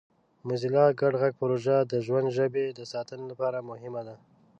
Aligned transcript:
موزیلا 0.47 0.85
ګډ 0.99 1.13
غږ 1.21 1.33
پروژه 1.41 1.75
د 1.91 1.93
ژوندۍ 2.05 2.27
ژبې 2.37 2.65
د 2.69 2.79
ساتنې 2.91 3.25
لپاره 3.31 3.65
مهمه 3.69 4.01
ده. 4.07 4.15